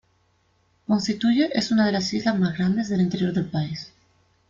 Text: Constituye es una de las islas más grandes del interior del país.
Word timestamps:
Constituye 0.87 1.51
es 1.53 1.69
una 1.69 1.85
de 1.85 1.91
las 1.91 2.11
islas 2.11 2.35
más 2.39 2.57
grandes 2.57 2.89
del 2.89 3.01
interior 3.01 3.33
del 3.33 3.45
país. 3.45 3.93